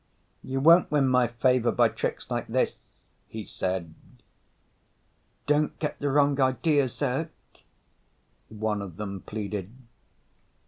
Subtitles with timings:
[0.41, 2.77] "You won't win my favor by tricks like this,"
[3.27, 3.93] he said.
[5.45, 7.29] "Don't get the wrong idea, Zirk,"
[8.49, 9.69] one of them pleaded.